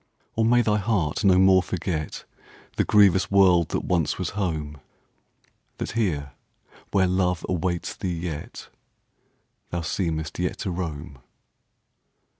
[0.35, 2.23] Or may thy heart no more forgetThe
[2.87, 4.79] grievous world that once was home.
[5.77, 6.31] That here,
[6.89, 8.69] where love awaits thee yet,
[9.69, 11.19] Thou seemest yet to roam?